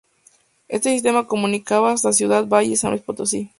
[0.67, 3.49] Este sistema comunicaba hasta Ciudad Valles, San Luis Potosí.